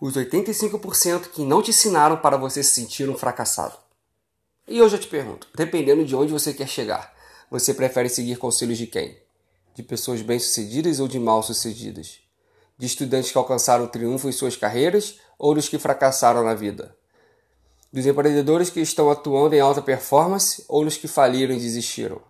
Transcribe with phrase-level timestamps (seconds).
[0.00, 3.76] os 85% que não te ensinaram para você se sentir um fracassado.
[4.68, 7.14] E eu já te pergunto, dependendo de onde você quer chegar,
[7.50, 9.16] você prefere seguir conselhos de quem?
[9.74, 12.18] De pessoas bem-sucedidas ou de mal-sucedidas?
[12.76, 16.96] De estudantes que alcançaram triunfo em suas carreiras ou dos que fracassaram na vida?
[17.92, 22.20] Dos empreendedores que estão atuando em alta performance ou dos que faliram e desistiram?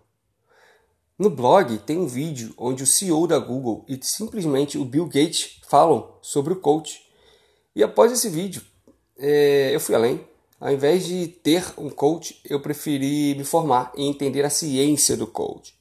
[1.17, 5.59] No blog tem um vídeo onde o CEO da Google e simplesmente o Bill Gates
[5.67, 7.06] falam sobre o coach.
[7.77, 8.63] E após esse vídeo,
[9.19, 10.27] é, eu fui além.
[10.59, 15.27] Ao invés de ter um coach, eu preferi me formar e entender a ciência do
[15.27, 15.75] coach.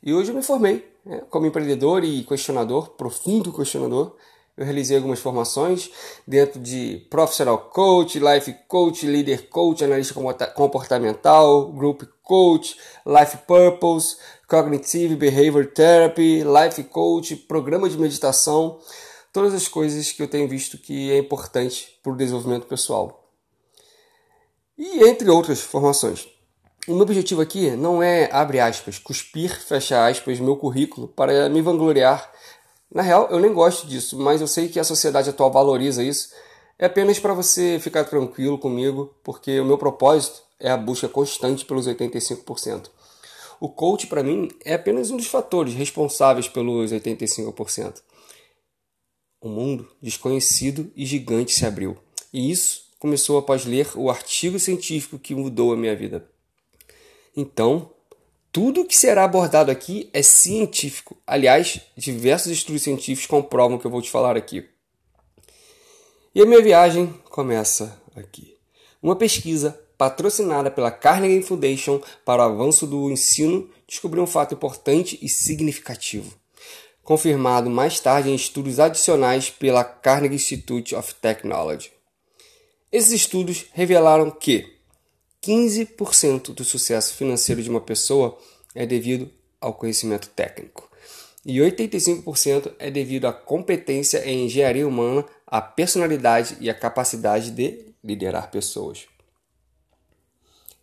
[0.00, 4.14] E hoje eu me formei né, como empreendedor e questionador, profundo questionador.
[4.56, 5.90] Eu realizei algumas formações
[6.24, 10.14] dentro de Professional Coach, Life Coach, Leader Coach, Analista
[10.54, 14.16] Comportamental, Group Coach, Life Purpose,
[14.46, 18.78] Cognitive Behavior Therapy, Life Coach, Programa de Meditação
[19.32, 23.30] todas as coisas que eu tenho visto que é importante para o desenvolvimento pessoal.
[24.76, 26.28] E entre outras formações.
[26.86, 31.62] O meu objetivo aqui não é, abre aspas, cuspir, fecha aspas, meu currículo para me
[31.62, 32.30] vangloriar.
[32.92, 36.30] Na real, eu nem gosto disso, mas eu sei que a sociedade atual valoriza isso.
[36.78, 41.64] É apenas para você ficar tranquilo comigo, porque o meu propósito é a busca constante
[41.64, 42.90] pelos 85%.
[43.60, 48.02] O coach, para mim, é apenas um dos fatores responsáveis pelos 85%
[49.42, 51.98] um mundo desconhecido e gigante se abriu.
[52.32, 56.24] E isso começou após ler o artigo científico que mudou a minha vida.
[57.36, 57.90] Então,
[58.52, 61.16] tudo que será abordado aqui é científico.
[61.26, 64.68] Aliás, diversos estudos científicos comprovam o que eu vou te falar aqui.
[66.34, 68.56] E a minha viagem começa aqui.
[69.02, 75.18] Uma pesquisa patrocinada pela Carnegie Foundation para o avanço do ensino descobriu um fato importante
[75.20, 76.41] e significativo
[77.02, 81.90] confirmado mais tarde em estudos adicionais pela Carnegie Institute of Technology.
[82.90, 84.76] Esses estudos revelaram que
[85.42, 88.38] 15% do sucesso financeiro de uma pessoa
[88.74, 90.90] é devido ao conhecimento técnico
[91.44, 97.92] e 85% é devido à competência em engenharia humana, à personalidade e à capacidade de
[98.02, 99.06] liderar pessoas.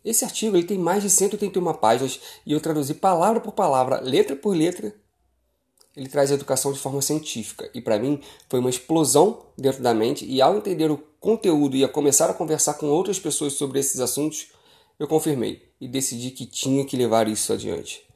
[0.04, 4.34] Esse artigo ele tem mais de 181 páginas e eu traduzi palavra por palavra, letra
[4.34, 4.94] por letra,
[5.96, 9.92] ele traz a educação de forma científica e para mim foi uma explosão dentro da
[9.92, 13.78] mente e ao entender o conteúdo e a começar a conversar com outras pessoas sobre
[13.80, 14.48] esses assuntos,
[14.98, 18.06] eu confirmei e decidi que tinha que levar isso adiante.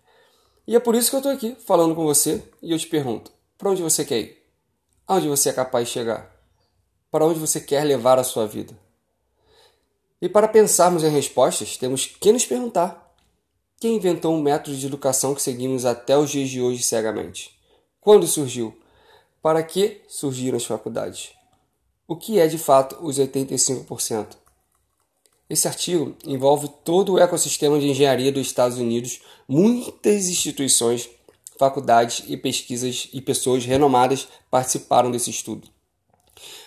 [0.67, 3.31] E é por isso que eu estou aqui falando com você e eu te pergunto:
[3.59, 4.45] para onde você quer ir?
[5.07, 6.35] Aonde você é capaz de chegar?
[7.11, 8.75] Para onde você quer levar a sua vida?
[10.23, 13.15] E para pensarmos em respostas, temos que nos perguntar:
[13.79, 17.54] quem inventou um método de educação que seguimos até os dias de hoje cegamente?
[18.05, 18.77] Quando surgiu?
[19.41, 21.31] Para que surgiram as faculdades?
[22.07, 24.37] O que é de fato os 85%?
[25.49, 31.09] Esse artigo envolve todo o ecossistema de engenharia dos Estados Unidos, muitas instituições,
[31.59, 35.67] faculdades e pesquisas e pessoas renomadas participaram desse estudo.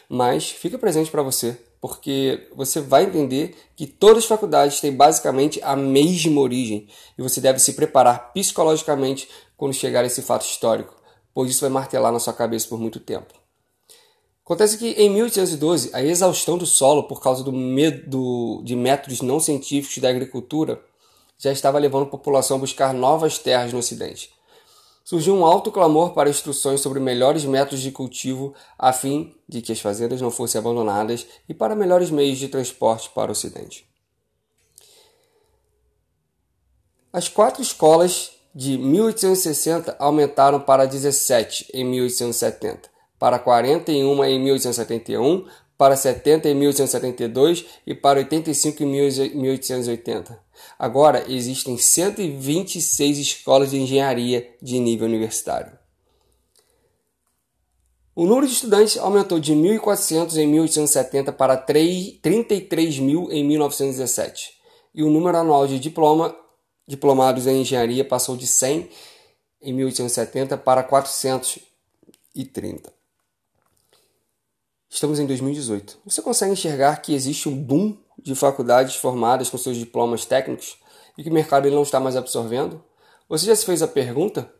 [0.09, 5.61] Mas fica presente para você, porque você vai entender que todas as faculdades têm basicamente
[5.61, 10.96] a mesma origem e você deve se preparar psicologicamente quando chegar a esse fato histórico
[11.37, 13.31] pois isso vai martelar na sua cabeça por muito tempo.
[14.43, 19.39] Acontece que em 1812, a exaustão do solo por causa do medo de métodos não
[19.39, 20.81] científicos da agricultura
[21.37, 24.31] já estava levando a população a buscar novas terras no Ocidente.
[25.05, 29.71] Surgiu um alto clamor para instruções sobre melhores métodos de cultivo a fim de que
[29.71, 33.87] as fazendas não fossem abandonadas e para melhores meios de transporte para o Ocidente.
[37.13, 45.45] As quatro escolas de 1860 aumentaram para 17 em 1870, para 41 em 1871,
[45.77, 50.39] para 70 em 1872 e para 85 em 1880.
[50.79, 55.77] Agora existem 126 escolas de engenharia de nível universitário.
[58.15, 64.53] O número de estudantes aumentou de 1.400 em 1870 para 33 mil em 1917,
[64.95, 66.35] e o número anual de diploma
[66.87, 68.89] diplomados em engenharia passou de 100
[69.61, 72.93] em 1870 para 430.
[74.89, 75.99] Estamos em 2018.
[76.05, 80.77] Você consegue enxergar que existe um boom de faculdades formadas com seus diplomas técnicos
[81.17, 82.81] e que o mercado não está mais absorvendo?
[83.27, 84.51] Você já se fez a pergunta?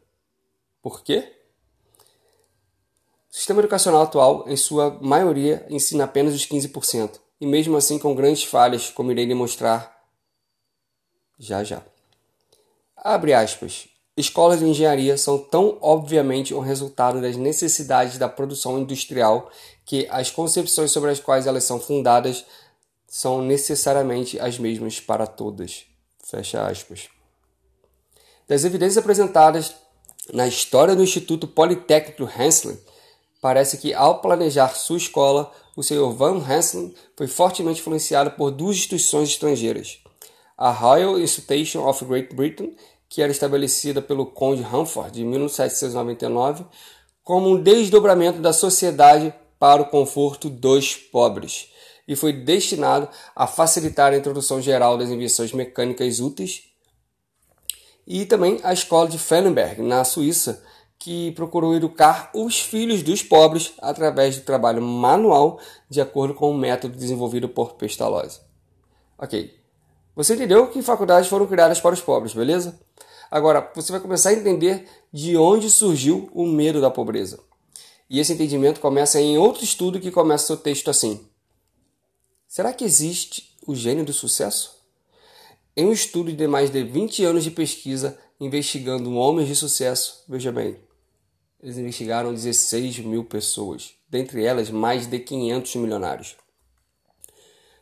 [0.82, 1.32] Por quê?
[3.32, 8.16] O sistema educacional atual, em sua maioria, ensina apenas os 15%, e mesmo assim com
[8.16, 9.96] grandes falhas, como irei demonstrar
[11.38, 11.84] já já.
[12.98, 13.88] Abre aspas.
[14.18, 19.52] escolas de engenharia são tão obviamente um resultado das necessidades da produção industrial
[19.86, 22.46] que as concepções sobre as quais elas são fundadas
[23.08, 25.86] são necessariamente as mesmas para todas.
[26.24, 27.08] Fecha aspas.
[28.48, 29.76] Das evidências apresentadas
[30.34, 32.78] na história do Instituto Politécnico Hansley,
[33.40, 36.12] parece que ao planejar sua escola, o Sr.
[36.12, 40.02] Van Hansen foi fortemente influenciado por duas instituições estrangeiras.
[40.58, 42.76] A Royal Institution of Great Britain,
[43.08, 46.66] que era estabelecida pelo Conde Humphrey em 1799,
[47.24, 51.72] como um desdobramento da sociedade para o conforto dos pobres,
[52.08, 56.64] e foi destinado a facilitar a introdução geral das invenções mecânicas úteis,
[58.08, 60.64] e também a escola de Fennenberg, na Suíça,
[60.98, 65.60] que procurou educar os filhos dos pobres através do trabalho manual
[65.90, 68.40] de acordo com o método desenvolvido por Pestalozzi.
[69.18, 69.57] Ok,
[70.18, 72.80] você entendeu que faculdades foram criadas para os pobres, beleza?
[73.30, 77.40] Agora, você vai começar a entender de onde surgiu o medo da pobreza.
[78.10, 81.24] E esse entendimento começa em outro estudo que começa seu texto assim:
[82.48, 84.76] Será que existe o gênio do sucesso?
[85.76, 90.52] Em um estudo de mais de 20 anos de pesquisa investigando homens de sucesso, veja
[90.52, 90.80] bem,
[91.62, 96.36] eles investigaram 16 mil pessoas, dentre elas mais de 500 milionários.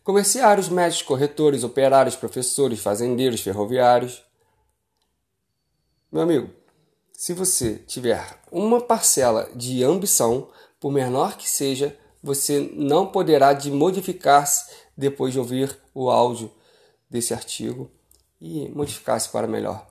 [0.05, 4.23] Comerciários, médicos, corretores, operários, professores, fazendeiros, ferroviários.
[6.11, 6.51] Meu amigo,
[7.11, 10.47] se você tiver uma parcela de ambição,
[10.79, 16.51] por menor que seja, você não poderá de modificar-se depois de ouvir o áudio
[17.09, 17.89] desse artigo
[18.39, 19.87] e modificar-se para melhor.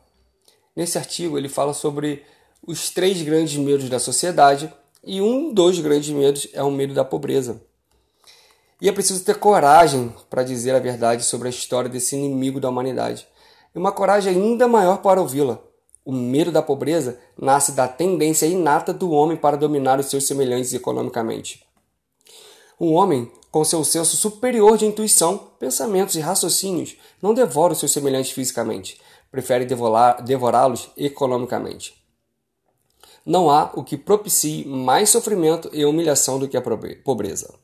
[0.76, 2.24] Nesse artigo ele fala sobre
[2.64, 4.72] os três grandes medos da sociedade
[5.02, 7.60] e um dos grandes medos é o medo da pobreza.
[8.80, 12.68] E é preciso ter coragem para dizer a verdade sobre a história desse inimigo da
[12.68, 13.26] humanidade.
[13.74, 15.58] E uma coragem ainda maior para ouvi-la.
[16.04, 20.74] O medo da pobreza nasce da tendência inata do homem para dominar os seus semelhantes
[20.74, 21.64] economicamente.
[22.78, 27.92] Um homem, com seu senso superior de intuição, pensamentos e raciocínios, não devora os seus
[27.92, 29.00] semelhantes fisicamente,
[29.30, 32.04] prefere devorá-los economicamente.
[33.24, 36.62] Não há o que propicie mais sofrimento e humilhação do que a
[37.02, 37.54] pobreza.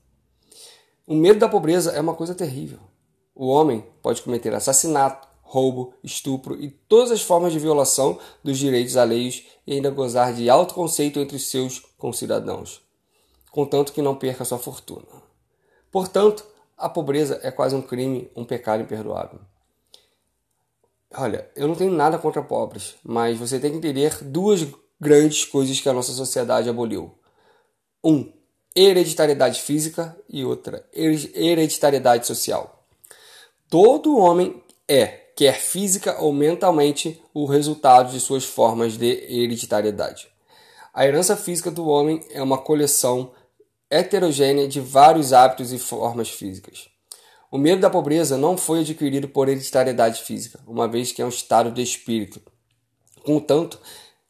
[1.11, 2.79] O medo da pobreza é uma coisa terrível.
[3.35, 8.97] O homem pode cometer assassinato, roubo, estupro e todas as formas de violação dos direitos
[8.97, 12.81] alheios e ainda gozar de alto conceito entre seus concidadãos,
[13.51, 15.05] contanto que não perca sua fortuna.
[15.91, 16.47] Portanto,
[16.79, 19.41] a pobreza é quase um crime, um pecado imperdoável.
[21.13, 24.65] Olha, eu não tenho nada contra pobres, mas você tem que entender duas
[25.01, 27.19] grandes coisas que a nossa sociedade aboliu.
[28.05, 28.33] Um,
[28.75, 32.85] hereditariedade física e outra, hereditariedade social.
[33.69, 35.07] Todo homem é,
[35.37, 40.29] quer física ou mentalmente, o resultado de suas formas de hereditariedade.
[40.93, 43.33] A herança física do homem é uma coleção
[43.89, 46.89] heterogênea de vários hábitos e formas físicas.
[47.51, 51.29] O medo da pobreza não foi adquirido por hereditariedade física, uma vez que é um
[51.29, 52.41] estado de espírito.
[53.25, 53.81] Contanto,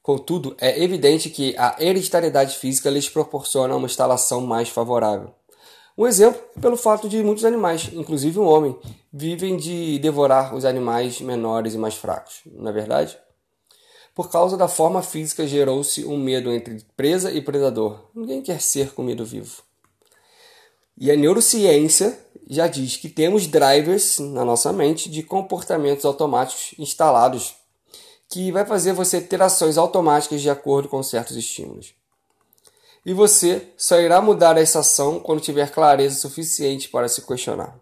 [0.03, 5.35] Contudo, é evidente que a hereditariedade física lhes proporciona uma instalação mais favorável.
[5.97, 8.79] Um exemplo pelo fato de muitos animais, inclusive o um homem,
[9.13, 13.19] vivem de devorar os animais menores e mais fracos, não é verdade?
[14.15, 18.11] Por causa da forma física, gerou-se um medo entre presa e predador.
[18.15, 19.63] Ninguém quer ser comido vivo.
[20.99, 27.55] E a neurociência já diz que temos drivers na nossa mente de comportamentos automáticos instalados
[28.31, 31.95] que vai fazer você ter ações automáticas de acordo com certos estímulos.
[33.05, 37.77] E você só irá mudar essa ação quando tiver clareza suficiente para se questionar.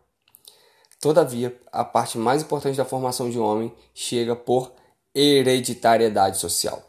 [1.00, 4.72] Todavia, a parte mais importante da formação de um homem chega por
[5.14, 6.82] hereditariedade social.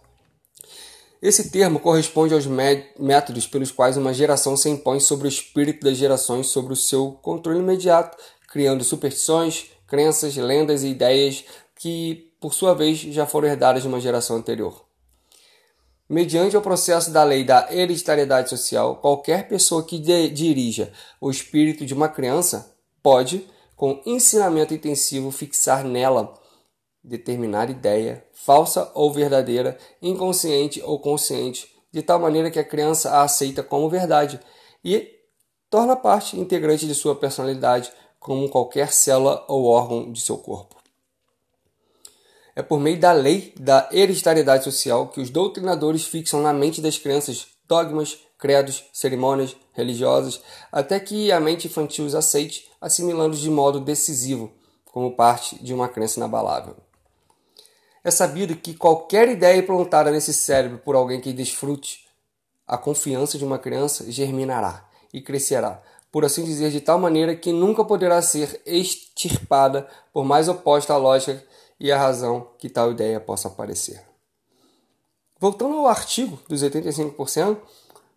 [1.22, 5.98] Esse termo corresponde aos métodos pelos quais uma geração se impõe sobre o espírito das
[5.98, 11.44] gerações sobre o seu controle imediato, criando superstições, crenças, lendas e ideias
[11.76, 14.86] que por sua vez, já foram herdadas de uma geração anterior.
[16.08, 20.92] Mediante o processo da lei da hereditariedade social, qualquer pessoa que dirija
[21.22, 26.34] o espírito de uma criança pode, com ensinamento intensivo, fixar nela
[27.04, 33.22] determinada ideia, falsa ou verdadeira, inconsciente ou consciente, de tal maneira que a criança a
[33.22, 34.40] aceita como verdade
[34.84, 35.16] e
[35.70, 40.79] torna parte integrante de sua personalidade, como qualquer célula ou órgão de seu corpo.
[42.60, 46.98] É por meio da lei da hereditariedade social que os doutrinadores fixam na mente das
[46.98, 53.80] crianças dogmas, credos, cerimônias religiosas, até que a mente infantil os aceite, assimilando-os de modo
[53.80, 54.52] decisivo,
[54.84, 56.76] como parte de uma crença inabalável.
[58.04, 62.10] É sabido que qualquer ideia implantada nesse cérebro por alguém que desfrute
[62.68, 67.54] a confiança de uma criança germinará e crescerá, por assim dizer, de tal maneira que
[67.54, 71.42] nunca poderá ser extirpada, por mais oposta à lógica
[71.80, 74.04] e à razão que tal ideia possa parecer.
[75.40, 77.58] Voltando ao artigo dos 85%,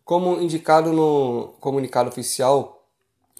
[0.04, 2.84] como indicado no comunicado oficial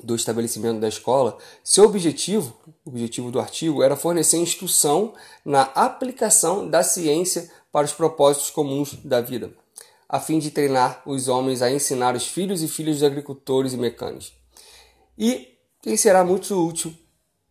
[0.02, 5.14] do estabelecimento da escola, seu objetivo, o objetivo do artigo, era fornecer instrução
[5.45, 9.52] na aplicação da ciência para os propósitos comuns da vida,
[10.09, 13.76] a fim de treinar os homens a ensinar os filhos e filhas dos agricultores e
[13.76, 14.33] mecânicos.
[15.19, 16.95] E quem será muito útil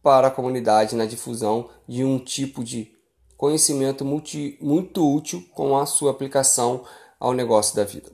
[0.01, 2.91] para a comunidade na difusão de um tipo de
[3.37, 6.83] conhecimento multi, muito útil com a sua aplicação
[7.19, 8.11] ao negócio da vida.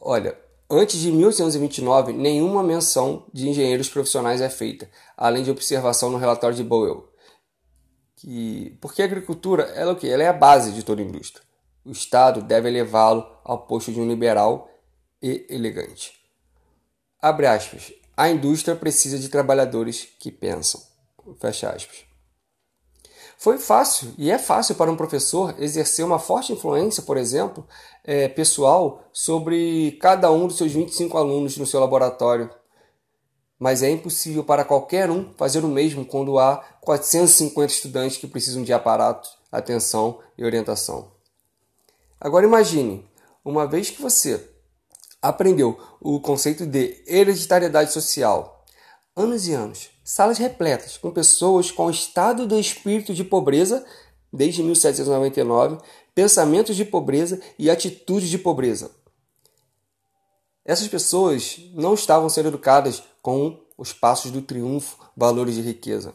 [0.00, 0.36] Olha,
[0.70, 6.56] Antes de 1829, nenhuma menção de engenheiros profissionais é feita, além de observação no relatório
[6.56, 7.04] de Boyle.
[8.16, 10.08] Que, porque a agricultura ela é o que?
[10.08, 11.44] Ela é a base de toda a indústria.
[11.84, 14.70] O Estado deve levá-lo ao posto de um liberal
[15.22, 16.14] e elegante.
[17.20, 17.92] Abre aspas.
[18.16, 20.80] A indústria precisa de trabalhadores que pensam.
[21.40, 22.04] Fecha aspas.
[23.36, 27.66] Foi fácil e é fácil para um professor exercer uma forte influência, por exemplo,
[28.04, 32.48] é, pessoal sobre cada um dos seus 25 alunos no seu laboratório.
[33.58, 38.62] Mas é impossível para qualquer um fazer o mesmo quando há 450 estudantes que precisam
[38.62, 41.12] de aparato, atenção e orientação.
[42.20, 43.08] Agora imagine,
[43.44, 44.53] uma vez que você
[45.24, 48.62] aprendeu o conceito de hereditariedade social,
[49.16, 53.82] anos e anos, salas repletas com pessoas com estado de espírito de pobreza
[54.30, 55.78] desde 1799,
[56.14, 58.90] pensamentos de pobreza e atitudes de pobreza.
[60.62, 66.12] Essas pessoas não estavam sendo educadas com os passos do triunfo, valores de riqueza.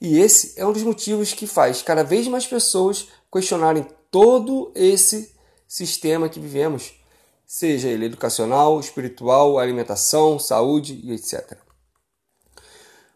[0.00, 5.34] E esse é um dos motivos que faz cada vez mais pessoas questionarem todo esse
[5.66, 6.97] sistema que vivemos,
[7.48, 11.56] seja ele educacional, espiritual, alimentação, saúde e etc.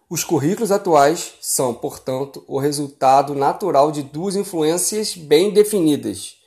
[0.08, 6.38] Os currículos atuais são, portanto, o resultado natural de duas influências bem definidas.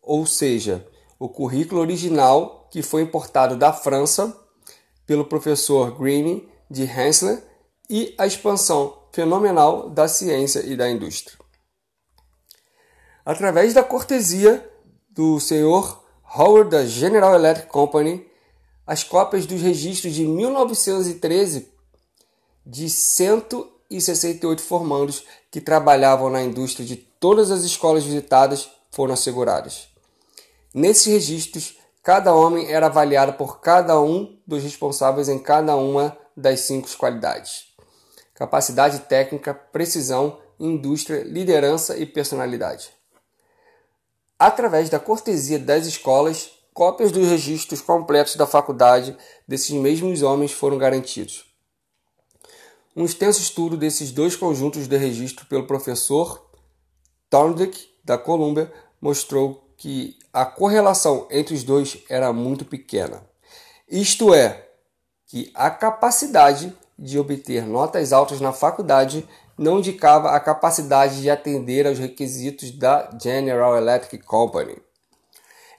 [0.00, 0.86] Ou seja,
[1.18, 4.34] o currículo original, que foi importado da França
[5.06, 7.44] pelo professor Green de Hensler,
[7.90, 11.38] e a expansão fenomenal da ciência e da indústria.
[13.22, 14.66] Através da cortesia
[15.10, 16.01] do Sr.
[16.34, 18.26] Howard da General Electric Company,
[18.86, 21.70] as cópias dos registros de 1913
[22.64, 29.88] de 168 formandos que trabalhavam na indústria de todas as escolas visitadas foram asseguradas.
[30.72, 36.60] Nesses registros, cada homem era avaliado por cada um dos responsáveis em cada uma das
[36.60, 37.66] cinco qualidades:
[38.34, 43.01] capacidade técnica, precisão, indústria, liderança e personalidade.
[44.44, 50.76] Através da cortesia das escolas, cópias dos registros completos da faculdade desses mesmos homens foram
[50.76, 51.44] garantidos.
[52.96, 56.44] Um extenso estudo desses dois conjuntos de registro pelo professor
[57.30, 63.24] Thorndike, da Columbia, mostrou que a correlação entre os dois era muito pequena.
[63.88, 64.70] Isto é,
[65.24, 69.24] que a capacidade de obter notas altas na faculdade
[69.62, 74.76] não indicava a capacidade de atender aos requisitos da General Electric Company.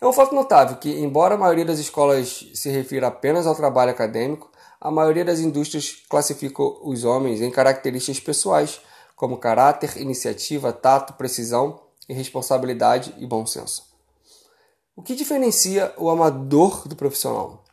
[0.01, 3.91] É um fato notável que, embora a maioria das escolas se refira apenas ao trabalho
[3.91, 8.81] acadêmico, a maioria das indústrias classifica os homens em características pessoais,
[9.15, 13.83] como caráter, iniciativa, tato, precisão responsabilidade e bom senso.
[14.95, 17.63] O que diferencia o amador do profissional?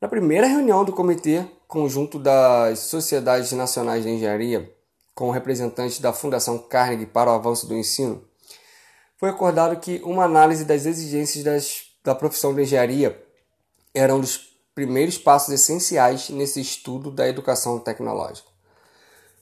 [0.00, 4.72] Na primeira reunião do Comitê Conjunto das Sociedades Nacionais de Engenharia,
[5.14, 8.24] com representantes da Fundação Carnegie para o Avanço do Ensino,
[9.16, 13.22] foi acordado que uma análise das exigências das, da profissão de engenharia
[13.92, 18.48] era um dos primeiros passos essenciais nesse estudo da educação tecnológica.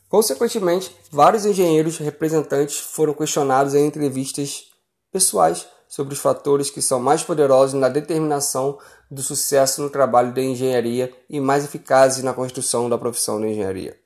[0.08, 4.70] Consequentemente, vários engenheiros representantes foram questionados em entrevistas
[5.12, 8.78] pessoais sobre os fatores que são mais poderosos na determinação
[9.10, 13.98] do sucesso no trabalho de engenharia e mais eficazes na construção da profissão de engenharia.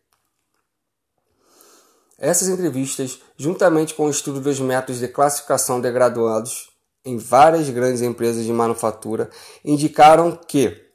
[2.23, 6.71] Essas entrevistas, juntamente com o estudo dos métodos de classificação de graduados
[7.05, 9.29] em várias grandes empresas de manufatura,
[9.63, 10.91] indicaram que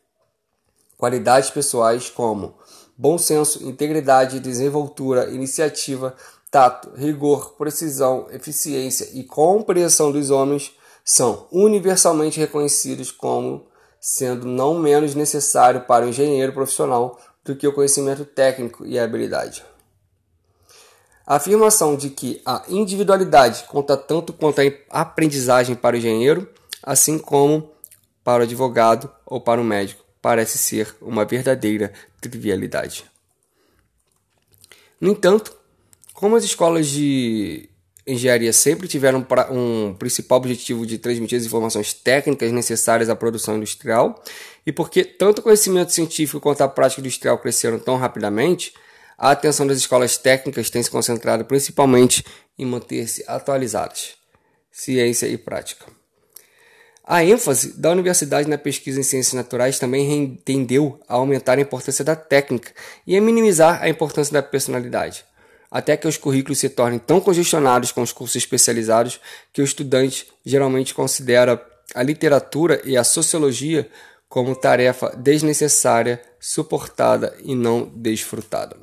[0.97, 2.55] Qualidades pessoais como
[2.97, 6.15] bom senso, integridade, desenvoltura, iniciativa,
[6.49, 10.71] tato, rigor, precisão, eficiência e compreensão dos homens
[11.05, 13.67] são universalmente reconhecidos como
[14.01, 19.03] sendo não menos necessário para o engenheiro profissional do que o conhecimento técnico e a
[19.03, 19.63] habilidade.
[21.27, 26.49] A afirmação de que a individualidade conta tanto quanto a aprendizagem para o engenheiro,
[26.81, 27.69] assim como
[28.23, 31.91] para o advogado ou para o médico, parece ser uma verdadeira
[32.21, 33.03] trivialidade.
[35.01, 35.53] No entanto,
[36.13, 37.69] como as escolas de
[38.07, 44.23] engenharia sempre tiveram um principal objetivo de transmitir as informações técnicas necessárias à produção industrial,
[44.65, 48.73] e porque tanto o conhecimento científico quanto a prática industrial cresceram tão rapidamente,
[49.17, 52.23] a atenção das escolas técnicas tem se concentrado principalmente
[52.57, 54.15] em manter-se atualizadas,
[54.71, 55.85] ciência e prática.
[57.03, 62.03] A ênfase da universidade na pesquisa em ciências naturais também tendeu a aumentar a importância
[62.03, 62.71] da técnica
[63.05, 65.25] e a minimizar a importância da personalidade
[65.69, 69.19] até que os currículos se tornem tão congestionados com os cursos especializados
[69.51, 73.89] que o estudante geralmente considera a literatura e a sociologia
[74.29, 78.77] como tarefa desnecessária, suportada e não desfrutada.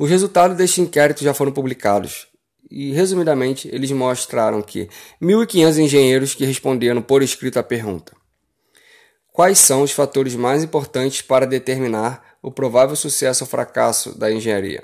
[0.00, 2.26] Os resultados deste inquérito já foram publicados
[2.70, 4.88] e, resumidamente, eles mostraram que
[5.20, 8.16] 1.500 engenheiros que responderam por escrito à pergunta:
[9.30, 14.82] Quais são os fatores mais importantes para determinar o provável sucesso ou fracasso da engenharia.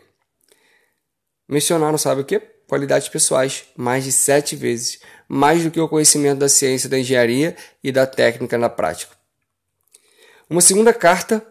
[1.49, 2.39] Mencionaram, sabe o que?
[2.69, 7.57] Qualidades pessoais, mais de sete vezes, mais do que o conhecimento da ciência da engenharia
[7.83, 9.17] e da técnica na prática.
[10.51, 11.43] Uma segunda carta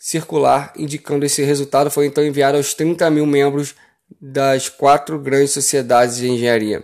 [0.00, 3.74] circular indicando esse resultado foi então enviada aos 30 mil membros
[4.20, 6.82] das quatro grandes sociedades de engenharia,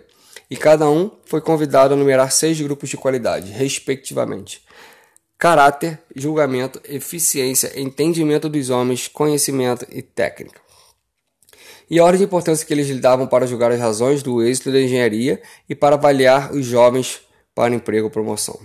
[0.48, 4.64] e cada um foi convidado a numerar seis grupos de qualidade, respectivamente
[5.38, 10.60] caráter, julgamento, eficiência, entendimento dos homens, conhecimento e técnica.
[11.88, 14.72] E a ordem de importância que eles lhe davam para julgar as razões do êxito
[14.72, 17.20] da engenharia e para avaliar os jovens
[17.54, 18.58] para emprego ou promoção.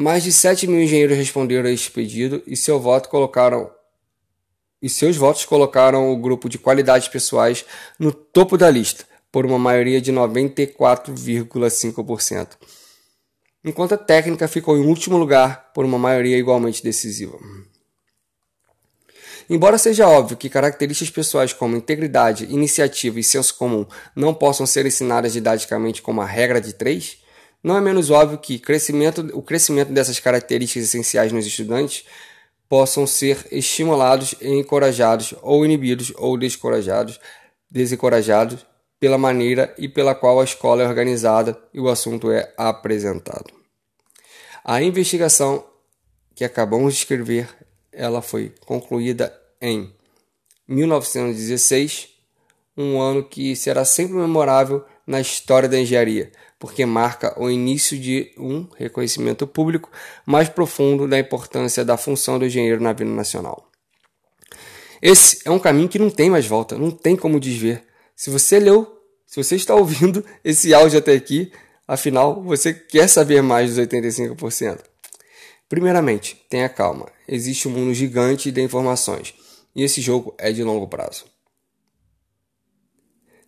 [0.00, 3.68] Mais de 7 mil engenheiros responderam a este pedido e seu voto colocaram
[4.80, 7.64] e seus votos colocaram o grupo de qualidades pessoais
[7.98, 12.50] no topo da lista, por uma maioria de 94,5%
[13.64, 17.38] enquanto a técnica ficou em último lugar por uma maioria igualmente decisiva.
[19.50, 24.84] Embora seja óbvio que características pessoais como integridade, iniciativa e senso comum não possam ser
[24.84, 27.17] ensinadas didaticamente como a regra de três,
[27.62, 32.04] não é menos óbvio que crescimento, o crescimento dessas características essenciais nos estudantes
[32.68, 37.18] possam ser estimulados e encorajados ou inibidos ou descorajados,
[37.70, 38.66] desencorajados
[39.00, 43.52] pela maneira e pela qual a escola é organizada e o assunto é apresentado.
[44.64, 45.64] A investigação
[46.34, 47.48] que acabamos de escrever,
[47.92, 49.92] ela foi concluída em
[50.68, 52.10] 1916,
[52.76, 58.32] um ano que será sempre memorável na história da engenharia, porque marca o início de
[58.36, 59.90] um reconhecimento público
[60.26, 63.70] mais profundo da importância da função do engenheiro na vida nacional.
[65.00, 67.84] Esse é um caminho que não tem mais volta, não tem como desver.
[68.16, 71.52] Se você leu, se você está ouvindo esse áudio até aqui,
[71.88, 74.80] Afinal, você quer saber mais dos 85%?
[75.70, 77.10] Primeiramente, tenha calma.
[77.26, 79.34] Existe um mundo gigante de informações
[79.74, 81.24] e esse jogo é de longo prazo.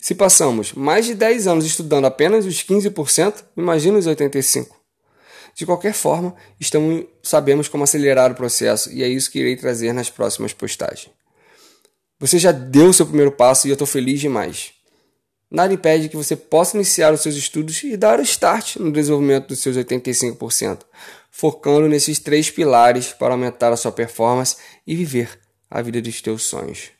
[0.00, 4.68] Se passamos mais de 10 anos estudando apenas os 15%, imagine os 85%.
[5.54, 9.92] De qualquer forma, estamos, sabemos como acelerar o processo e é isso que irei trazer
[9.92, 11.10] nas próximas postagens.
[12.18, 14.72] Você já deu o seu primeiro passo e eu estou feliz demais.
[15.50, 19.48] Nada impede que você possa iniciar os seus estudos e dar o start no desenvolvimento
[19.48, 20.82] dos seus 85%,
[21.30, 26.44] focando nesses três pilares para aumentar a sua performance e viver a vida dos teus
[26.44, 26.90] sonhos.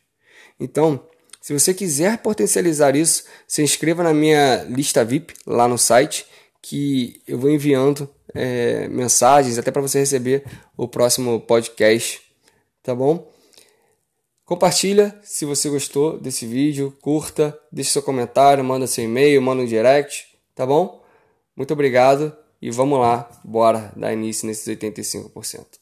[0.59, 1.09] Então,
[1.41, 6.27] se você quiser potencializar isso, se inscreva na minha lista VIP lá no site,
[6.61, 10.45] que eu vou enviando é, mensagens até para você receber
[10.77, 12.21] o próximo podcast,
[12.83, 13.31] tá bom?
[14.45, 19.67] Compartilha se você gostou desse vídeo, curta, deixe seu comentário, manda seu e-mail, manda um
[19.67, 21.03] direct, tá bom?
[21.57, 25.80] Muito obrigado e vamos lá, bora dar início nesses 85%.